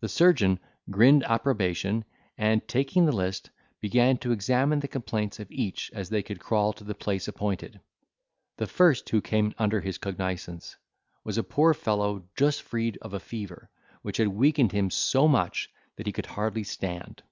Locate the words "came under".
9.20-9.80